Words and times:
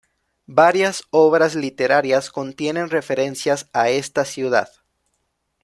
Varias 0.47 1.03
obras 1.11 1.53
literarias 1.53 2.31
contienen 2.31 2.89
referencias 2.89 3.69
a 3.71 3.89
esta 3.91 4.25
ciudad. 4.25 4.71